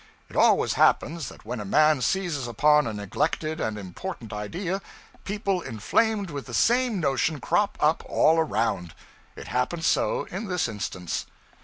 It 0.31 0.35
always 0.35 0.73
happens 0.73 1.29
that 1.29 1.45
when 1.45 1.59
a 1.59 1.63
man 1.63 2.01
seizes 2.01 2.47
upon 2.47 2.87
a 2.87 2.93
neglected 2.93 3.61
and 3.61 3.77
important 3.77 4.33
idea, 4.33 4.81
people 5.25 5.61
inflamed 5.61 6.31
with 6.31 6.47
the 6.47 6.55
same 6.55 6.99
notion 6.99 7.39
crop 7.39 7.77
up 7.79 8.01
all 8.09 8.39
around. 8.39 8.95
It 9.35 9.49
happened 9.49 9.85
so 9.85 10.23
in 10.31 10.47
this 10.47 10.67
instance. 10.67 11.27